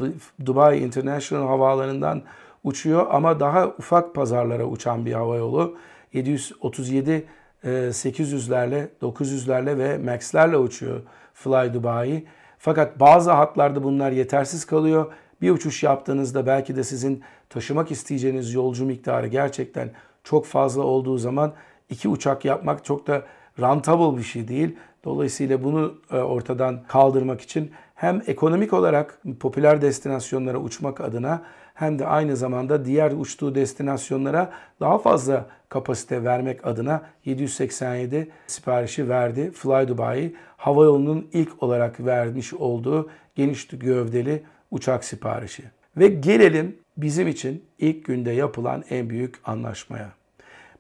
Dubai 0.47 0.79
International 0.79 1.47
havaalanından 1.47 2.23
uçuyor 2.65 3.07
ama 3.11 3.41
daha 3.41 3.67
ufak 3.67 4.15
pazarlara 4.15 4.65
uçan 4.65 5.07
bir 5.07 5.13
hava 5.13 5.37
yolu. 5.37 5.77
737 6.13 7.27
800'lerle, 7.65 8.89
900'lerle 9.03 9.79
ve 9.79 9.99
Max'lerle 9.99 10.57
uçuyor 10.57 11.01
Fly 11.35 11.75
Dubai. 11.75 12.25
Fakat 12.59 13.01
bazı 13.01 13.31
hatlarda 13.31 13.83
bunlar 13.83 14.11
yetersiz 14.11 14.65
kalıyor. 14.65 15.13
Bir 15.43 15.51
uçuş 15.51 15.83
yaptığınızda 15.83 16.47
belki 16.47 16.77
de 16.77 16.85
sizin 16.85 17.23
taşımak 17.49 17.91
isteyeceğiniz 17.91 18.55
yolcu 18.55 18.85
miktarı 18.85 19.27
gerçekten 19.27 19.91
çok 20.25 20.47
fazla 20.47 20.83
olduğu 20.83 21.19
zaman 21.19 21.53
iki 21.91 22.09
uçak 22.09 22.45
yapmak 22.45 22.85
çok 22.85 23.07
da 23.07 23.23
rentable 23.61 24.19
bir 24.19 24.23
şey 24.23 24.49
değil. 24.49 24.77
Dolayısıyla 25.05 25.65
bunu 25.65 25.95
e, 26.13 26.17
ortadan 26.17 26.83
kaldırmak 26.89 27.41
için 27.41 27.71
hem 27.95 28.23
ekonomik 28.27 28.73
olarak 28.73 29.21
popüler 29.41 29.83
destinasyonlara 29.83 30.59
uçmak 30.59 31.01
adına 31.01 31.43
hem 31.79 31.99
de 31.99 32.07
aynı 32.07 32.37
zamanda 32.37 32.85
diğer 32.85 33.13
uçtuğu 33.13 33.55
destinasyonlara 33.55 34.53
daha 34.81 34.99
fazla 34.99 35.47
kapasite 35.69 36.25
vermek 36.25 36.67
adına 36.67 37.03
787 37.25 38.31
siparişi 38.47 39.09
verdi. 39.09 39.51
Fly 39.51 39.89
Dubai 39.89 40.35
hava 40.57 40.85
yolunun 40.85 41.29
ilk 41.33 41.63
olarak 41.63 42.01
vermiş 42.01 42.55
olduğu 42.55 43.11
geniş 43.35 43.67
gövdeli 43.67 44.43
uçak 44.71 45.05
siparişi. 45.05 45.63
Ve 45.97 46.09
gelelim 46.09 46.77
bizim 46.97 47.29
için 47.29 47.65
ilk 47.79 48.05
günde 48.05 48.31
yapılan 48.31 48.85
en 48.91 49.11
büyük 49.11 49.41
anlaşmaya. 49.45 50.09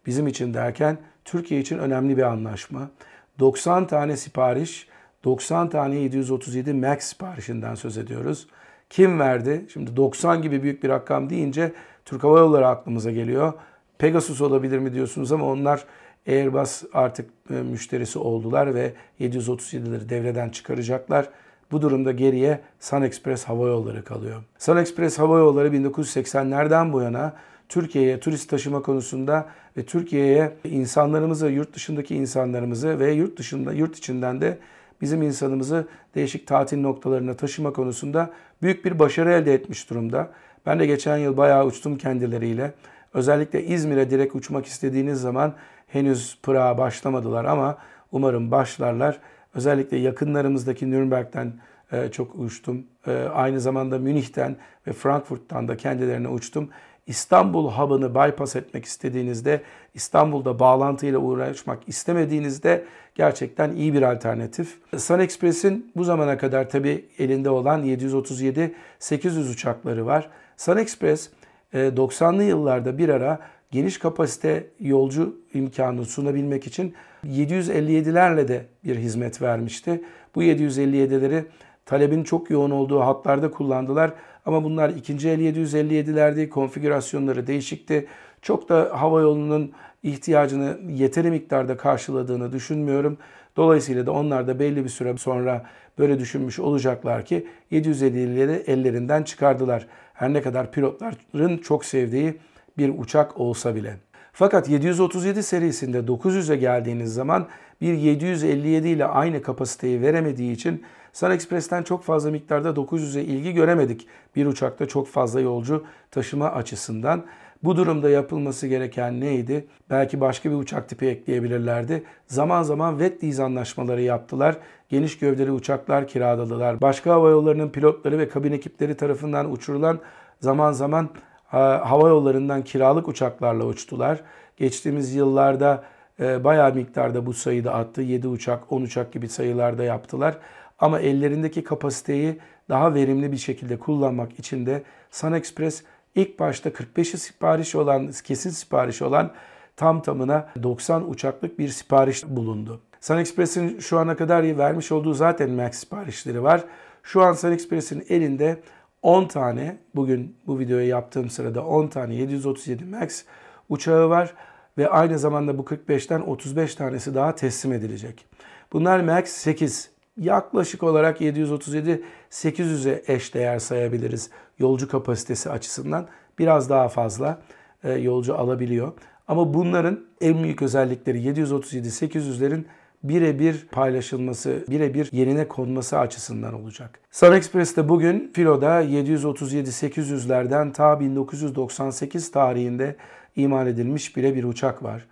Bizim 0.06 0.26
için 0.26 0.54
derken 0.54 0.98
Türkiye 1.24 1.60
için 1.60 1.78
önemli 1.78 2.16
bir 2.16 2.22
anlaşma. 2.22 2.90
90 3.38 3.86
tane 3.86 4.16
sipariş, 4.16 4.88
90 5.24 5.68
tane 5.68 5.96
737 5.96 6.72
MAX 6.72 7.04
siparişinden 7.04 7.74
söz 7.74 7.98
ediyoruz. 7.98 8.48
Kim 8.90 9.18
verdi? 9.18 9.66
Şimdi 9.72 9.96
90 9.96 10.42
gibi 10.42 10.62
büyük 10.62 10.82
bir 10.82 10.88
rakam 10.88 11.30
deyince 11.30 11.72
Türk 12.04 12.24
Hava 12.24 12.38
Yolları 12.38 12.66
aklımıza 12.66 13.10
geliyor. 13.10 13.52
Pegasus 13.98 14.40
olabilir 14.40 14.78
mi 14.78 14.92
diyorsunuz 14.92 15.32
ama 15.32 15.46
onlar 15.46 15.84
Airbus 16.28 16.82
artık 16.92 17.30
e, 17.50 17.54
müşterisi 17.54 18.18
oldular 18.18 18.74
ve 18.74 18.92
737'leri 19.20 20.08
devreden 20.08 20.48
çıkaracaklar. 20.48 21.28
Bu 21.70 21.82
durumda 21.82 22.12
geriye 22.12 22.60
Sun 22.80 23.02
Express 23.02 23.44
Hava 23.44 23.66
Yolları 23.66 24.04
kalıyor. 24.04 24.42
Sun 24.58 24.76
Express 24.76 25.18
Hava 25.18 25.38
Yolları 25.38 25.68
1980'lerden 25.68 26.92
bu 26.92 27.00
yana 27.00 27.32
Türkiye'ye 27.68 28.20
turist 28.20 28.50
taşıma 28.50 28.82
konusunda 28.82 29.48
ve 29.76 29.82
Türkiye'ye 29.82 30.56
insanlarımızı, 30.64 31.48
yurt 31.48 31.74
dışındaki 31.74 32.14
insanlarımızı 32.14 32.98
ve 32.98 33.12
yurt 33.12 33.38
dışında, 33.38 33.72
yurt 33.72 33.98
içinden 33.98 34.40
de 34.40 34.58
bizim 35.00 35.22
insanımızı 35.22 35.88
değişik 36.14 36.46
tatil 36.46 36.80
noktalarına 36.80 37.34
taşıma 37.34 37.72
konusunda 37.72 38.30
büyük 38.62 38.84
bir 38.84 38.98
başarı 38.98 39.32
elde 39.32 39.54
etmiş 39.54 39.90
durumda. 39.90 40.30
Ben 40.66 40.78
de 40.78 40.86
geçen 40.86 41.16
yıl 41.16 41.36
bayağı 41.36 41.66
uçtum 41.66 41.98
kendileriyle. 41.98 42.72
Özellikle 43.14 43.64
İzmir'e 43.64 44.10
direkt 44.10 44.34
uçmak 44.34 44.66
istediğiniz 44.66 45.20
zaman 45.20 45.54
henüz 45.86 46.38
Pırağa 46.42 46.78
başlamadılar 46.78 47.44
ama 47.44 47.78
umarım 48.12 48.50
başlarlar. 48.50 49.18
Özellikle 49.54 49.96
yakınlarımızdaki 49.96 50.90
Nürnberg'den 50.90 51.52
e, 51.92 52.10
çok 52.10 52.34
uçtum. 52.34 52.86
E, 53.06 53.12
aynı 53.12 53.60
zamanda 53.60 53.98
Münih'ten 53.98 54.56
ve 54.86 54.92
Frankfurt'tan 54.92 55.68
da 55.68 55.76
kendilerine 55.76 56.28
uçtum. 56.28 56.68
İstanbul 57.06 57.70
hub'ını 57.70 58.14
bypass 58.14 58.56
etmek 58.56 58.84
istediğinizde, 58.84 59.62
İstanbul'da 59.94 60.58
bağlantıyla 60.58 61.18
uğraşmak 61.18 61.78
istemediğinizde 61.86 62.84
gerçekten 63.18 63.72
iyi 63.72 63.94
bir 63.94 64.02
alternatif. 64.02 64.78
Sun 64.96 65.18
Express'in 65.18 65.92
bu 65.96 66.04
zamana 66.04 66.38
kadar 66.38 66.70
tabi 66.70 67.04
elinde 67.18 67.50
olan 67.50 67.84
737-800 67.84 69.50
uçakları 69.52 70.06
var. 70.06 70.30
Sun 70.56 70.76
Express 70.76 71.28
90'lı 71.74 72.42
e, 72.42 72.46
yıllarda 72.46 72.98
bir 72.98 73.08
ara 73.08 73.38
geniş 73.70 73.98
kapasite 73.98 74.66
yolcu 74.80 75.36
imkanı 75.54 76.04
sunabilmek 76.04 76.66
için 76.66 76.94
757'lerle 77.26 78.48
de 78.48 78.64
bir 78.84 78.96
hizmet 78.96 79.42
vermişti. 79.42 80.02
Bu 80.34 80.42
757'leri 80.42 81.44
talebin 81.88 82.24
çok 82.24 82.50
yoğun 82.50 82.70
olduğu 82.70 83.00
hatlarda 83.00 83.50
kullandılar. 83.50 84.12
Ama 84.46 84.64
bunlar 84.64 84.90
ikinci 84.90 85.28
el 85.28 85.40
757'lerdi. 85.40 86.48
Konfigürasyonları 86.48 87.46
değişikti. 87.46 88.06
Çok 88.42 88.68
da 88.68 88.90
hava 88.92 89.20
yolunun 89.20 89.72
ihtiyacını 90.02 90.78
yeteri 90.88 91.30
miktarda 91.30 91.76
karşıladığını 91.76 92.52
düşünmüyorum. 92.52 93.18
Dolayısıyla 93.56 94.06
da 94.06 94.12
onlar 94.12 94.46
da 94.46 94.58
belli 94.58 94.84
bir 94.84 94.88
süre 94.88 95.18
sonra 95.18 95.66
böyle 95.98 96.18
düşünmüş 96.18 96.58
olacaklar 96.58 97.24
ki 97.24 97.46
750'leri 97.72 98.70
ellerinden 98.70 99.22
çıkardılar. 99.22 99.86
Her 100.14 100.32
ne 100.32 100.42
kadar 100.42 100.72
pilotların 100.72 101.58
çok 101.58 101.84
sevdiği 101.84 102.38
bir 102.78 102.98
uçak 102.98 103.40
olsa 103.40 103.74
bile. 103.74 103.96
Fakat 104.32 104.68
737 104.68 105.42
serisinde 105.42 105.98
900'e 105.98 106.56
geldiğiniz 106.56 107.14
zaman 107.14 107.46
bir 107.80 107.92
757 107.92 108.88
ile 108.88 109.04
aynı 109.04 109.42
kapasiteyi 109.42 110.02
veremediği 110.02 110.52
için 110.52 110.82
Sun 111.12 111.30
Express'ten 111.30 111.82
çok 111.82 112.04
fazla 112.04 112.30
miktarda 112.30 112.68
900'e 112.68 113.22
ilgi 113.22 113.52
göremedik. 113.52 114.06
Bir 114.36 114.46
uçakta 114.46 114.88
çok 114.88 115.08
fazla 115.08 115.40
yolcu 115.40 115.84
taşıma 116.10 116.50
açısından. 116.50 117.24
Bu 117.62 117.76
durumda 117.76 118.10
yapılması 118.10 118.66
gereken 118.66 119.20
neydi? 119.20 119.66
Belki 119.90 120.20
başka 120.20 120.50
bir 120.50 120.54
uçak 120.54 120.88
tipi 120.88 121.06
ekleyebilirlerdi. 121.06 122.04
Zaman 122.26 122.62
zaman 122.62 122.98
wet 122.98 123.24
lease 123.24 123.42
anlaşmaları 123.42 124.02
yaptılar. 124.02 124.56
Geniş 124.88 125.18
gövdeli 125.18 125.50
uçaklar 125.50 126.08
kiraladılar. 126.08 126.80
Başka 126.80 127.10
hava 127.12 127.30
yollarının 127.30 127.68
pilotları 127.68 128.18
ve 128.18 128.28
kabin 128.28 128.52
ekipleri 128.52 128.96
tarafından 128.96 129.52
uçurulan 129.52 129.98
zaman 130.40 130.72
zaman 130.72 131.08
hava 131.48 132.08
yollarından 132.08 132.62
kiralık 132.62 133.08
uçaklarla 133.08 133.64
uçtular. 133.64 134.20
Geçtiğimiz 134.56 135.14
yıllarda 135.14 135.84
e, 136.20 136.44
bayağı 136.44 136.74
miktarda 136.74 137.26
bu 137.26 137.34
sayıda 137.34 137.74
attı. 137.74 138.02
7 138.02 138.28
uçak, 138.28 138.72
10 138.72 138.82
uçak 138.82 139.12
gibi 139.12 139.28
sayılarda 139.28 139.84
yaptılar. 139.84 140.38
Ama 140.78 141.00
ellerindeki 141.00 141.64
kapasiteyi 141.64 142.38
daha 142.68 142.94
verimli 142.94 143.32
bir 143.32 143.36
şekilde 143.36 143.78
kullanmak 143.78 144.38
için 144.38 144.66
de 144.66 144.82
Sun 145.10 145.32
Express 145.32 145.82
ilk 146.14 146.38
başta 146.38 146.68
45'i 146.68 147.18
sipariş 147.18 147.74
olan, 147.74 148.10
kesin 148.24 148.50
sipariş 148.50 149.02
olan 149.02 149.32
tam 149.76 150.02
tamına 150.02 150.48
90 150.62 151.10
uçaklık 151.10 151.58
bir 151.58 151.68
sipariş 151.68 152.28
bulundu. 152.28 152.80
Sun 153.00 153.18
Express'in 153.18 153.78
şu 153.78 153.98
ana 153.98 154.16
kadar 154.16 154.58
vermiş 154.58 154.92
olduğu 154.92 155.14
zaten 155.14 155.50
MAX 155.50 155.78
siparişleri 155.78 156.42
var. 156.42 156.64
Şu 157.02 157.22
an 157.22 157.32
Sun 157.32 157.52
Express'in 157.52 158.04
elinde 158.08 158.60
10 159.02 159.24
tane, 159.24 159.78
bugün 159.94 160.36
bu 160.46 160.58
videoyu 160.58 160.88
yaptığım 160.88 161.30
sırada 161.30 161.64
10 161.64 161.86
tane 161.88 162.14
737 162.14 162.84
MAX 162.84 163.24
uçağı 163.68 164.10
var 164.10 164.34
ve 164.78 164.88
aynı 164.88 165.18
zamanda 165.18 165.58
bu 165.58 165.62
45'ten 165.62 166.20
35 166.20 166.74
tanesi 166.74 167.14
daha 167.14 167.34
teslim 167.34 167.72
edilecek. 167.72 168.26
Bunlar 168.72 169.00
MAX 169.00 169.28
8. 169.28 169.90
Yaklaşık 170.18 170.82
olarak 170.82 171.20
737 171.20 172.02
800'e 172.30 173.02
eş 173.14 173.34
değer 173.34 173.58
sayabiliriz 173.58 174.30
yolcu 174.58 174.88
kapasitesi 174.88 175.50
açısından. 175.50 176.06
Biraz 176.38 176.70
daha 176.70 176.88
fazla 176.88 177.38
e, 177.84 177.92
yolcu 177.92 178.34
alabiliyor. 178.34 178.92
Ama 179.28 179.54
bunların 179.54 180.00
en 180.20 180.42
büyük 180.42 180.62
özellikleri 180.62 181.22
737 181.22 181.88
800'lerin 181.88 182.64
birebir 183.02 183.66
paylaşılması, 183.70 184.64
birebir 184.68 185.08
yerine 185.12 185.48
konması 185.48 185.98
açısından 185.98 186.54
olacak. 186.54 187.00
Sun 187.10 187.32
Express'te 187.32 187.88
bugün 187.88 188.30
filoda 188.34 188.82
737-800'lerden 188.82 190.72
ta 190.72 191.00
1998 191.00 192.30
tarihinde 192.30 192.96
imal 193.36 193.66
edilmiş 193.66 194.16
birebir 194.16 194.44
uçak 194.44 194.82
var. 194.82 195.06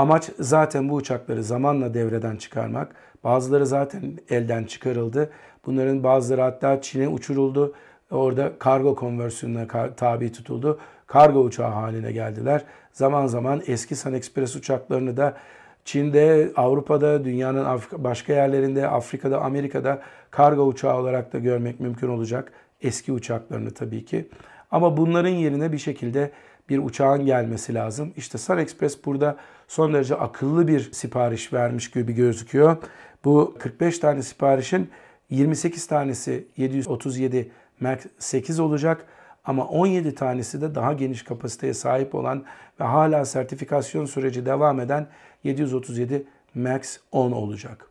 Amaç 0.00 0.30
zaten 0.38 0.88
bu 0.88 0.94
uçakları 0.94 1.44
zamanla 1.44 1.94
devreden 1.94 2.36
çıkarmak. 2.36 2.94
Bazıları 3.24 3.66
zaten 3.66 4.02
elden 4.30 4.64
çıkarıldı. 4.64 5.30
Bunların 5.66 6.04
bazıları 6.04 6.40
hatta 6.40 6.80
Çin'e 6.80 7.08
uçuruldu. 7.08 7.74
Orada 8.10 8.52
kargo 8.58 8.94
konversiyonuna 8.94 9.94
tabi 9.96 10.32
tutuldu. 10.32 10.78
Kargo 11.06 11.40
uçağı 11.40 11.70
haline 11.70 12.12
geldiler. 12.12 12.64
Zaman 12.92 13.26
zaman 13.26 13.62
eski 13.66 13.96
Sun 13.96 14.12
Express 14.12 14.56
uçaklarını 14.56 15.16
da 15.16 15.36
Çin'de, 15.84 16.52
Avrupa'da, 16.56 17.24
dünyanın 17.24 17.80
başka 17.92 18.32
yerlerinde, 18.32 18.88
Afrika'da, 18.88 19.40
Amerika'da 19.40 20.02
kargo 20.30 20.62
uçağı 20.66 20.96
olarak 20.98 21.32
da 21.32 21.38
görmek 21.38 21.80
mümkün 21.80 22.08
olacak. 22.08 22.52
Eski 22.82 23.12
uçaklarını 23.12 23.70
tabii 23.70 24.04
ki. 24.04 24.28
Ama 24.70 24.96
bunların 24.96 25.30
yerine 25.30 25.72
bir 25.72 25.78
şekilde 25.78 26.30
bir 26.70 26.78
uçağın 26.78 27.26
gelmesi 27.26 27.74
lazım. 27.74 28.12
İşte 28.16 28.38
Sun 28.38 28.58
Express 28.58 29.04
burada 29.04 29.36
son 29.68 29.94
derece 29.94 30.14
akıllı 30.14 30.68
bir 30.68 30.92
sipariş 30.92 31.52
vermiş 31.52 31.90
gibi 31.90 32.12
gözüküyor. 32.12 32.76
Bu 33.24 33.56
45 33.58 33.98
tane 33.98 34.22
siparişin 34.22 34.90
28 35.30 35.86
tanesi 35.86 36.48
737 36.56 37.50
MAX 37.80 37.98
8 38.18 38.60
olacak. 38.60 39.06
Ama 39.44 39.66
17 39.66 40.14
tanesi 40.14 40.60
de 40.60 40.74
daha 40.74 40.92
geniş 40.92 41.22
kapasiteye 41.22 41.74
sahip 41.74 42.14
olan 42.14 42.44
ve 42.80 42.84
hala 42.84 43.24
sertifikasyon 43.24 44.06
süreci 44.06 44.46
devam 44.46 44.80
eden 44.80 45.06
737 45.44 46.26
MAX 46.54 46.98
10 47.12 47.32
olacak. 47.32 47.89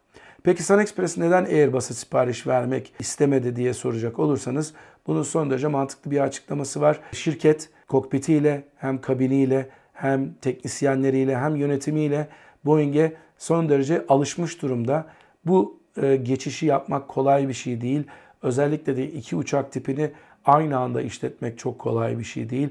Peki 0.50 0.64
Sun 0.64 0.80
Express 0.80 1.18
neden 1.18 1.46
Airbus'a 1.46 1.94
sipariş 1.94 2.48
vermek 2.48 2.94
istemedi 3.00 3.56
diye 3.56 3.74
soracak 3.74 4.20
olursanız 4.20 4.74
bunun 5.08 5.24
son 5.24 5.50
derece 5.50 5.68
mantıklı 5.68 6.12
bir 6.12 6.20
açıklaması 6.20 6.82
var. 6.82 7.00
Şirket 7.12 7.70
kokpitiyle 7.88 8.64
hem 8.78 9.02
kabiniyle 9.02 9.70
hem 9.94 10.34
teknisyenleriyle 10.34 11.38
hem 11.38 11.56
yönetimiyle 11.56 12.28
Boeing'e 12.66 13.14
son 13.38 13.70
derece 13.70 14.06
alışmış 14.08 14.62
durumda. 14.62 15.06
Bu 15.46 15.80
e, 16.02 16.16
geçişi 16.16 16.66
yapmak 16.66 17.08
kolay 17.08 17.48
bir 17.48 17.54
şey 17.54 17.82
değil. 17.82 18.04
Özellikle 18.42 18.98
de 18.98 19.08
iki 19.08 19.36
uçak 19.36 19.72
tipini 19.72 20.12
aynı 20.46 20.78
anda 20.78 21.02
işletmek 21.02 21.60
çok 21.60 21.80
kolay 21.80 22.20
bir 22.20 22.24
şey 22.24 22.50
değil. 22.50 22.70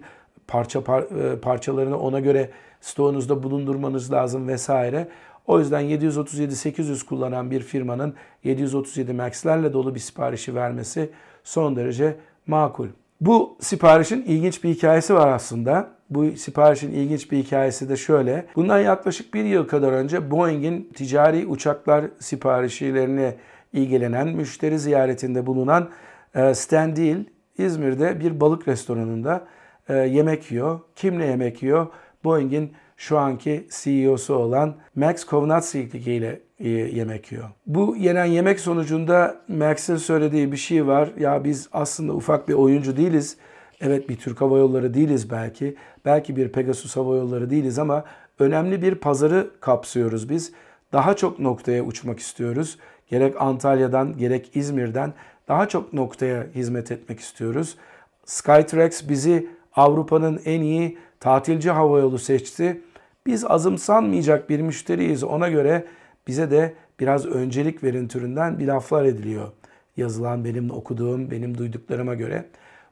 Parça 0.49 0.85
par, 0.85 1.03
e, 1.03 1.41
parçalarını 1.41 1.99
ona 1.99 2.21
göre 2.21 2.51
stoğunuzda 2.81 3.43
bulundurmanız 3.43 4.13
lazım 4.13 4.49
vesaire. 4.49 5.09
O 5.49 5.59
yüzden 5.59 5.83
737-800 5.83 7.05
kullanan 7.05 7.51
bir 7.51 7.61
firmanın 7.61 8.15
737 8.45 9.13
Max'lerle 9.13 9.73
dolu 9.73 9.95
bir 9.95 10.01
siparişi 10.01 10.55
vermesi 10.55 11.11
son 11.45 11.77
derece 11.77 12.17
makul. 12.47 12.89
Bu 13.21 13.57
siparişin 13.61 14.23
ilginç 14.23 14.65
bir 14.65 14.69
hikayesi 14.69 15.15
var 15.15 15.29
aslında. 15.29 15.91
Bu 16.11 16.31
siparişin 16.31 16.93
ilginç 16.93 17.33
bir 17.33 17.39
hikayesi 17.39 17.89
de 17.89 17.97
şöyle. 17.97 18.47
Bundan 18.57 18.79
yaklaşık 18.79 19.35
bir 19.35 19.45
yıl 19.45 19.69
kadar 19.69 19.93
önce 19.93 20.31
Boeing'in 20.31 20.91
ticari 20.95 21.47
uçaklar 21.47 22.05
siparişlerine 22.21 23.37
ilgilenen, 23.73 24.29
müşteri 24.29 24.79
ziyaretinde 24.79 25.47
bulunan 25.47 25.89
e, 26.35 26.55
Stan 26.55 26.97
Deal 26.97 27.19
İzmir'de 27.59 28.21
bir 28.21 28.41
balık 28.41 28.69
restoranında 28.69 29.47
e, 29.89 29.95
yemek 29.95 30.51
yiyor. 30.51 30.81
Kimle 30.97 31.27
yemek 31.27 31.63
yiyor? 31.63 31.87
Boeing'in 32.25 32.73
şu 32.99 33.19
anki 33.19 33.67
CEO'su 33.71 34.35
olan 34.35 34.75
Max 34.97 35.25
Kovnatski 35.25 35.81
ile 35.81 36.41
e, 36.61 36.69
yemek 36.69 37.33
yiyor. 37.33 37.49
Bu 37.67 37.97
yenen 37.97 38.25
yemek 38.25 38.61
sonucunda 38.61 39.37
Max'in 39.49 39.97
söylediği 39.97 40.53
bir 40.53 40.57
şey 40.57 40.87
var. 40.87 41.11
Ya 41.19 41.45
biz 41.45 41.69
aslında 41.73 42.13
ufak 42.13 42.49
bir 42.49 42.55
oyuncu 42.55 42.97
değiliz. 42.97 43.37
Evet 43.81 44.09
bir 44.09 44.17
Türk 44.17 44.41
Hava 44.41 44.59
Yolları 44.59 44.95
değiliz 44.95 45.31
belki. 45.31 45.77
Belki 46.05 46.37
bir 46.37 46.49
Pegasus 46.49 46.97
Hava 46.97 47.17
Yolları 47.17 47.51
değiliz 47.51 47.79
ama 47.79 48.05
önemli 48.39 48.83
bir 48.83 48.95
pazarı 48.95 49.51
kapsıyoruz 49.61 50.29
biz. 50.29 50.53
Daha 50.93 51.17
çok 51.17 51.39
noktaya 51.39 51.83
uçmak 51.83 52.19
istiyoruz. 52.19 52.79
Gerek 53.09 53.43
Antalya'dan 53.43 54.17
gerek 54.17 54.51
İzmir'den 54.55 55.13
daha 55.49 55.69
çok 55.69 55.93
noktaya 55.93 56.47
hizmet 56.55 56.91
etmek 56.91 57.21
istiyoruz. 57.21 57.77
Skytrax 58.25 59.09
bizi 59.09 59.47
Avrupa'nın 59.77 60.41
en 60.45 60.61
iyi 60.61 60.99
tatilci 61.21 61.71
havayolu 61.71 62.19
seçti. 62.19 62.81
Biz 63.29 63.45
azımsanmayacak 63.45 64.51
bir 64.51 64.61
müşteriyiz. 64.61 65.25
Ona 65.25 65.49
göre 65.49 65.85
bize 66.27 66.51
de 66.51 66.75
biraz 67.01 67.27
öncelik 67.27 67.85
verin 67.85 68.09
türünden 68.09 68.59
bir 68.59 68.67
laflar 68.67 69.05
ediliyor. 69.05 69.49
Yazılan 69.97 70.45
benim 70.45 70.71
okuduğum, 70.71 71.31
benim 71.31 71.59
duyduklarıma 71.59 72.15
göre. 72.15 72.45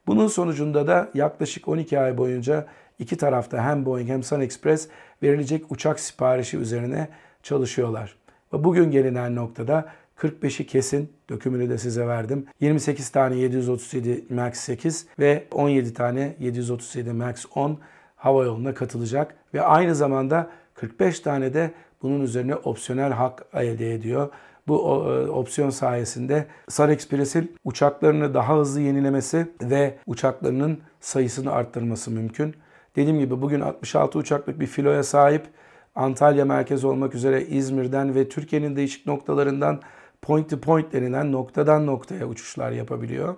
Bunun 0.06 0.28
sonucunda 0.28 0.86
da 0.86 1.10
yaklaşık 1.14 1.68
12 1.68 2.00
ay 2.00 2.18
boyunca 2.18 2.66
iki 2.98 3.16
tarafta 3.16 3.64
hem 3.64 3.86
Boeing 3.86 4.08
hem 4.08 4.22
Sun 4.22 4.40
Express 4.40 4.88
verilecek 5.22 5.72
uçak 5.72 6.00
siparişi 6.00 6.56
üzerine 6.56 7.08
çalışıyorlar. 7.42 8.16
Ve 8.52 8.64
bugün 8.64 8.90
gelinen 8.90 9.36
noktada 9.36 9.88
45'i 10.18 10.66
kesin 10.66 11.12
dökümünü 11.30 11.68
de 11.68 11.78
size 11.78 12.06
verdim. 12.06 12.46
28 12.60 13.08
tane 13.08 13.36
737 13.36 14.24
MAX 14.30 14.60
8 14.60 15.06
ve 15.18 15.44
17 15.52 15.94
tane 15.94 16.36
737 16.40 17.12
MAX 17.12 17.46
10 17.54 17.78
hava 18.26 18.44
yoluna 18.44 18.74
katılacak 18.74 19.34
ve 19.54 19.62
aynı 19.62 19.94
zamanda 19.94 20.50
45 20.74 21.20
tane 21.20 21.54
de 21.54 21.70
bunun 22.02 22.20
üzerine 22.20 22.54
opsiyonel 22.54 23.12
hak 23.12 23.46
elde 23.54 23.94
ediyor. 23.94 24.28
Bu 24.68 24.74
e, 24.74 25.30
opsiyon 25.30 25.70
sayesinde 25.70 26.46
Sun 26.68 26.88
Express'in 26.88 27.56
uçaklarını 27.64 28.34
daha 28.34 28.58
hızlı 28.58 28.80
yenilemesi 28.80 29.46
ve 29.62 29.94
uçaklarının 30.06 30.80
sayısını 31.00 31.52
arttırması 31.52 32.10
mümkün. 32.10 32.54
Dediğim 32.96 33.18
gibi 33.18 33.42
bugün 33.42 33.60
66 33.60 34.18
uçaklık 34.18 34.60
bir 34.60 34.66
filoya 34.66 35.02
sahip. 35.02 35.46
Antalya 35.94 36.44
merkez 36.44 36.84
olmak 36.84 37.14
üzere 37.14 37.44
İzmir'den 37.44 38.14
ve 38.14 38.28
Türkiye'nin 38.28 38.76
değişik 38.76 39.06
noktalarından 39.06 39.80
point 40.22 40.50
to 40.50 40.60
point 40.60 40.92
denilen 40.92 41.32
noktadan 41.32 41.86
noktaya 41.86 42.26
uçuşlar 42.26 42.70
yapabiliyor. 42.72 43.34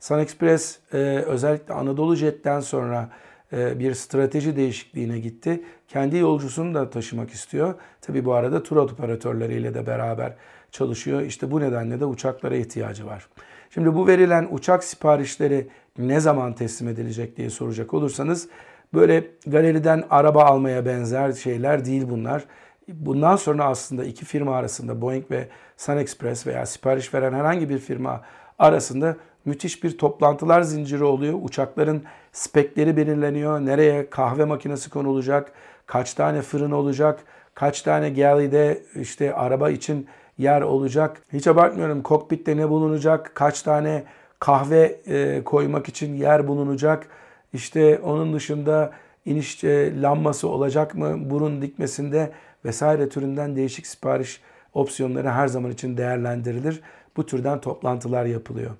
Sun 0.00 0.18
Express 0.18 0.78
e, 0.92 0.96
özellikle 1.26 1.74
Anadolu 1.74 2.16
Jet'ten 2.16 2.60
sonra 2.60 3.08
bir 3.52 3.94
strateji 3.94 4.56
değişikliğine 4.56 5.18
gitti. 5.18 5.64
Kendi 5.88 6.16
yolcusunu 6.16 6.74
da 6.74 6.90
taşımak 6.90 7.30
istiyor. 7.30 7.74
Tabi 8.00 8.24
bu 8.24 8.34
arada 8.34 8.62
tur 8.62 8.76
operatörleriyle 8.76 9.74
de 9.74 9.86
beraber 9.86 10.32
çalışıyor. 10.70 11.20
İşte 11.20 11.50
bu 11.50 11.60
nedenle 11.60 12.00
de 12.00 12.04
uçaklara 12.04 12.56
ihtiyacı 12.56 13.06
var. 13.06 13.28
Şimdi 13.74 13.94
bu 13.94 14.06
verilen 14.06 14.48
uçak 14.50 14.84
siparişleri 14.84 15.68
ne 15.98 16.20
zaman 16.20 16.52
teslim 16.52 16.88
edilecek 16.88 17.36
diye 17.36 17.50
soracak 17.50 17.94
olursanız 17.94 18.48
böyle 18.94 19.24
galeriden 19.46 20.04
araba 20.10 20.44
almaya 20.44 20.86
benzer 20.86 21.32
şeyler 21.32 21.84
değil 21.84 22.04
bunlar. 22.10 22.44
Bundan 22.88 23.36
sonra 23.36 23.64
aslında 23.64 24.04
iki 24.04 24.24
firma 24.24 24.56
arasında 24.56 25.00
Boeing 25.00 25.30
ve 25.30 25.48
Sun 25.76 25.96
Express 25.96 26.46
veya 26.46 26.66
sipariş 26.66 27.14
veren 27.14 27.32
herhangi 27.32 27.68
bir 27.68 27.78
firma 27.78 28.20
arasında 28.58 29.16
müthiş 29.44 29.84
bir 29.84 29.98
toplantılar 29.98 30.62
zinciri 30.62 31.04
oluyor. 31.04 31.38
Uçakların 31.42 32.02
spekleri 32.32 32.96
belirleniyor. 32.96 33.60
Nereye 33.60 34.10
kahve 34.10 34.44
makinesi 34.44 34.90
konulacak, 34.90 35.52
kaç 35.86 36.14
tane 36.14 36.42
fırın 36.42 36.70
olacak, 36.70 37.20
kaç 37.54 37.82
tane 37.82 38.10
galley'de 38.10 38.82
işte 38.94 39.34
araba 39.34 39.70
için 39.70 40.06
yer 40.38 40.62
olacak. 40.62 41.22
Hiç 41.32 41.46
abartmıyorum 41.46 42.02
kokpitte 42.02 42.56
ne 42.56 42.68
bulunacak, 42.68 43.32
kaç 43.34 43.62
tane 43.62 44.04
kahve 44.38 45.00
e, 45.06 45.44
koymak 45.44 45.88
için 45.88 46.14
yer 46.14 46.48
bulunacak. 46.48 47.06
İşte 47.52 47.98
onun 47.98 48.34
dışında 48.34 48.92
iniş 49.24 49.64
e, 49.64 50.02
lambası 50.02 50.48
olacak 50.48 50.94
mı 50.94 51.30
burun 51.30 51.62
dikmesinde 51.62 52.32
vesaire 52.64 53.08
türünden 53.08 53.56
değişik 53.56 53.86
sipariş 53.86 54.40
opsiyonları 54.74 55.30
her 55.30 55.48
zaman 55.48 55.70
için 55.70 55.96
değerlendirilir. 55.96 56.80
bu 57.16 57.26
türden 57.26 57.60
toplantılar 57.60 58.24
yapılıyor. 58.24 58.70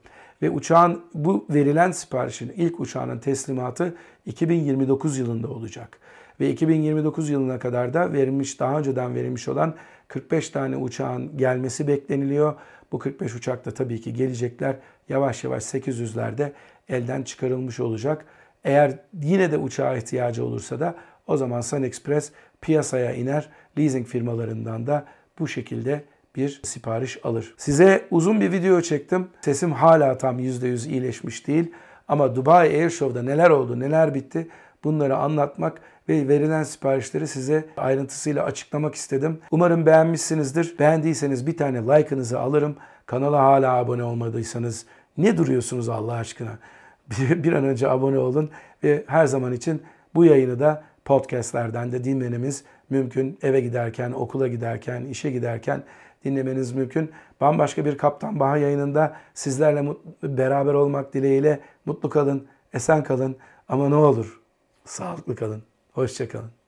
Ve 0.42 0.50
uçağın 0.50 1.02
bu 1.14 1.46
verilen 1.50 1.90
siparişin 1.90 2.52
ilk 2.56 2.80
uçağının 2.80 3.18
teslimatı 3.18 3.94
2029 4.26 5.18
yılında 5.18 5.48
olacak. 5.48 5.98
Ve 6.40 6.50
2029 6.50 7.30
yılına 7.30 7.58
kadar 7.58 7.94
da 7.94 8.12
verilmiş 8.12 8.60
daha 8.60 8.78
önceden 8.78 9.14
verilmiş 9.14 9.48
olan 9.48 9.74
45 10.08 10.50
tane 10.50 10.76
uçağın 10.76 11.36
gelmesi 11.36 11.88
bekleniliyor. 11.88 12.54
Bu 12.92 12.98
45 12.98 13.34
uçak 13.34 13.66
da 13.66 13.70
tabii 13.70 14.00
ki 14.00 14.14
gelecekler. 14.14 14.76
Yavaş 15.08 15.44
yavaş 15.44 15.62
800'lerde 15.62 16.52
elden 16.88 17.22
çıkarılmış 17.22 17.80
olacak. 17.80 18.24
Eğer 18.64 18.98
yine 19.22 19.52
de 19.52 19.58
uçağa 19.58 19.96
ihtiyacı 19.96 20.44
olursa 20.44 20.80
da 20.80 20.94
o 21.26 21.36
zaman 21.36 21.60
Sun 21.60 21.82
Express 21.82 22.32
piyasaya 22.60 23.14
iner. 23.14 23.48
Leasing 23.78 24.06
firmalarından 24.06 24.86
da 24.86 25.04
bu 25.38 25.48
şekilde 25.48 26.04
bir 26.36 26.60
sipariş 26.64 27.18
alır. 27.24 27.54
Size 27.56 28.04
uzun 28.10 28.40
bir 28.40 28.52
video 28.52 28.80
çektim. 28.80 29.28
Sesim 29.40 29.72
hala 29.72 30.18
tam 30.18 30.38
%100 30.38 30.88
iyileşmiş 30.88 31.46
değil. 31.46 31.72
Ama 32.08 32.36
Dubai 32.36 32.68
Air 32.68 32.90
Show'da 32.90 33.22
neler 33.22 33.50
oldu, 33.50 33.80
neler 33.80 34.14
bitti 34.14 34.48
bunları 34.84 35.16
anlatmak 35.16 35.80
ve 36.08 36.28
verilen 36.28 36.62
siparişleri 36.62 37.28
size 37.28 37.64
ayrıntısıyla 37.76 38.44
açıklamak 38.44 38.94
istedim. 38.94 39.40
Umarım 39.50 39.86
beğenmişsinizdir. 39.86 40.78
Beğendiyseniz 40.78 41.46
bir 41.46 41.56
tane 41.56 41.78
like'ınızı 41.78 42.40
alırım. 42.40 42.76
Kanala 43.06 43.42
hala 43.42 43.74
abone 43.74 44.04
olmadıysanız 44.04 44.86
ne 45.18 45.36
duruyorsunuz 45.36 45.88
Allah 45.88 46.12
aşkına? 46.12 46.58
Bir 47.18 47.52
an 47.52 47.64
önce 47.64 47.88
abone 47.88 48.18
olun 48.18 48.50
ve 48.84 49.04
her 49.06 49.26
zaman 49.26 49.52
için 49.52 49.82
bu 50.14 50.24
yayını 50.24 50.60
da 50.60 50.82
podcastlerden 51.04 51.92
de 51.92 52.04
dinlemeniz 52.04 52.64
mümkün. 52.90 53.38
Eve 53.42 53.60
giderken, 53.60 54.12
okula 54.12 54.48
giderken, 54.48 55.04
işe 55.04 55.30
giderken 55.30 55.82
dinlemeniz 56.24 56.72
mümkün. 56.72 57.10
Bambaşka 57.40 57.84
bir 57.84 57.98
Kaptan 57.98 58.40
Baha 58.40 58.56
yayınında 58.56 59.16
sizlerle 59.34 59.84
beraber 60.22 60.74
olmak 60.74 61.14
dileğiyle 61.14 61.60
mutlu 61.86 62.10
kalın, 62.10 62.46
esen 62.72 63.02
kalın 63.04 63.36
ama 63.68 63.88
ne 63.88 63.94
olur 63.94 64.40
sağlıklı 64.84 65.36
kalın. 65.36 65.62
Hoşçakalın. 65.92 66.59